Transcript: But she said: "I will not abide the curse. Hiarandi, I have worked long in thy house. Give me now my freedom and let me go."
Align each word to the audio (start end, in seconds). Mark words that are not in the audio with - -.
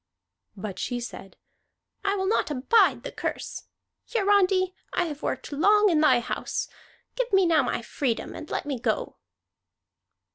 But 0.57 0.79
she 0.79 0.99
said: 0.99 1.37
"I 2.03 2.15
will 2.15 2.25
not 2.25 2.49
abide 2.49 3.03
the 3.03 3.11
curse. 3.11 3.67
Hiarandi, 4.11 4.73
I 4.93 5.05
have 5.05 5.21
worked 5.21 5.51
long 5.51 5.89
in 5.91 6.01
thy 6.01 6.19
house. 6.21 6.67
Give 7.15 7.31
me 7.31 7.45
now 7.45 7.61
my 7.61 7.83
freedom 7.83 8.33
and 8.33 8.49
let 8.49 8.65
me 8.65 8.79
go." 8.79 9.17